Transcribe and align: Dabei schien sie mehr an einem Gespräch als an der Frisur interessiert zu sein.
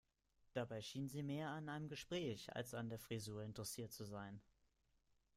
Dabei 0.53 0.81
schien 0.81 1.07
sie 1.07 1.21
mehr 1.21 1.49
an 1.51 1.69
einem 1.69 1.87
Gespräch 1.87 2.47
als 2.55 2.73
an 2.73 2.89
der 2.89 2.97
Frisur 2.97 3.43
interessiert 3.43 3.91
zu 3.93 4.03
sein. 4.03 4.41